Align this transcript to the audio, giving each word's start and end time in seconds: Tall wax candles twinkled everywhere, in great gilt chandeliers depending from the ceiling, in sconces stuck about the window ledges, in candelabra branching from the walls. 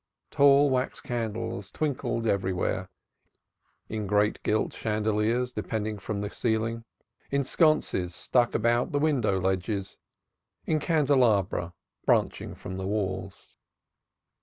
Tall 0.31 0.71
wax 0.71 0.99
candles 0.99 1.69
twinkled 1.69 2.25
everywhere, 2.25 2.89
in 3.87 4.07
great 4.07 4.41
gilt 4.41 4.73
chandeliers 4.73 5.53
depending 5.53 5.99
from 5.99 6.21
the 6.21 6.31
ceiling, 6.31 6.85
in 7.29 7.43
sconces 7.43 8.15
stuck 8.15 8.55
about 8.55 8.93
the 8.93 8.99
window 8.99 9.39
ledges, 9.39 9.97
in 10.65 10.79
candelabra 10.79 11.75
branching 12.03 12.55
from 12.55 12.77
the 12.77 12.87
walls. 12.87 13.53